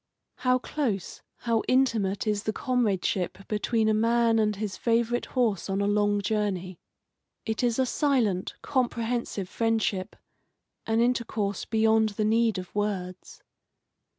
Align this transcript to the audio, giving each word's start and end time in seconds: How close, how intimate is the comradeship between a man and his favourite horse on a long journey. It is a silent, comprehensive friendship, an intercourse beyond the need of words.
How 0.37 0.57
close, 0.57 1.21
how 1.41 1.61
intimate 1.67 2.25
is 2.25 2.41
the 2.41 2.53
comradeship 2.53 3.47
between 3.47 3.87
a 3.87 3.93
man 3.93 4.39
and 4.39 4.55
his 4.55 4.75
favourite 4.75 5.27
horse 5.27 5.69
on 5.69 5.79
a 5.79 5.85
long 5.85 6.23
journey. 6.23 6.79
It 7.45 7.61
is 7.61 7.77
a 7.77 7.85
silent, 7.85 8.55
comprehensive 8.63 9.47
friendship, 9.47 10.15
an 10.87 11.01
intercourse 11.01 11.65
beyond 11.65 12.09
the 12.17 12.25
need 12.25 12.57
of 12.57 12.73
words. 12.73 13.43